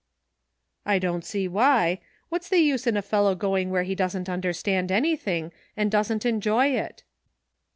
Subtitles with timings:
[0.93, 1.99] "I don't see why.
[2.29, 5.91] What's the use in a fel low going where he doesn't understand any thing, and
[5.91, 7.03] doesn't enjoy it?"